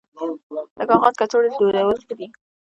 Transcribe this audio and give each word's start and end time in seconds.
د 0.77 0.79
کاغذ 0.89 1.13
کڅوړې 1.19 1.47
دودول 1.51 1.99
ښه 2.07 2.13
دي 2.19 2.27